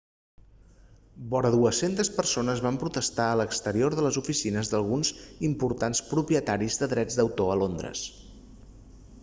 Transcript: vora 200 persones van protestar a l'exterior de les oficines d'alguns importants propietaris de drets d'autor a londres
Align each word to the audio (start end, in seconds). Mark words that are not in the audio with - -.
vora 1.33 1.49
200 1.55 2.09
persones 2.15 2.63
van 2.67 2.79
protestar 2.83 3.27
a 3.33 3.35
l'exterior 3.41 3.97
de 3.99 4.05
les 4.07 4.17
oficines 4.23 4.71
d'alguns 4.73 5.11
importants 5.51 6.01
propietaris 6.15 6.79
de 6.85 6.89
drets 6.95 7.19
d'autor 7.21 7.53
a 7.57 7.59
londres 7.65 8.07